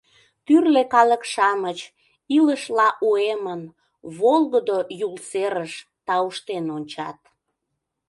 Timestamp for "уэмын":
3.07-3.61